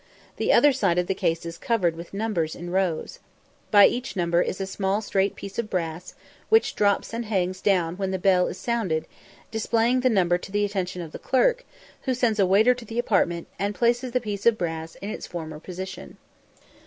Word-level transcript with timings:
The 0.37 0.51
other 0.51 0.73
side 0.73 0.97
of 0.97 1.05
the 1.05 1.13
case 1.13 1.45
is 1.45 1.59
covered 1.59 1.95
with 1.95 2.11
numbers 2.11 2.55
in 2.55 2.71
rows. 2.71 3.19
By 3.69 3.85
each 3.85 4.15
number 4.15 4.41
is 4.41 4.59
a 4.59 4.65
small 4.65 4.99
straight 4.99 5.35
piece 5.35 5.59
of 5.59 5.69
brass, 5.69 6.15
which 6.49 6.73
drops 6.75 7.13
and 7.13 7.25
hangs 7.25 7.61
down 7.61 7.97
when 7.97 8.09
the 8.09 8.17
bell 8.17 8.47
is 8.47 8.57
sounded, 8.57 9.05
displaying 9.51 9.99
the 9.99 10.09
number 10.09 10.39
to 10.39 10.51
the 10.51 10.65
attention 10.65 11.03
of 11.03 11.11
the 11.11 11.19
clerk, 11.19 11.65
who 12.05 12.15
sends 12.15 12.39
a 12.39 12.47
waiter 12.47 12.73
to 12.73 12.85
the 12.85 12.97
apartment, 12.97 13.45
and 13.59 13.75
places 13.75 14.11
the 14.11 14.19
piece 14.19 14.47
of 14.47 14.57
brass 14.57 14.95
in 15.03 15.11
its 15.11 15.27
former 15.27 15.59
position. 15.59 16.17